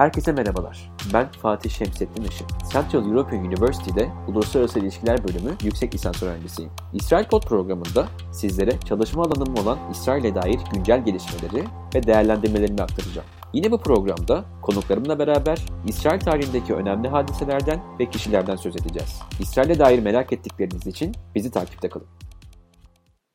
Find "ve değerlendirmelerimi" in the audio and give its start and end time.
11.94-12.82